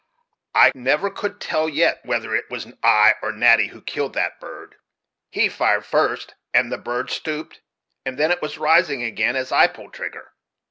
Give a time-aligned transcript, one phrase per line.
[0.55, 4.77] I never could tell yet whether it was I or Natty who killed that bird:
[5.29, 7.61] he fired first, and the bird stooped,
[8.03, 10.31] and then it was rising again as I pulled trigger.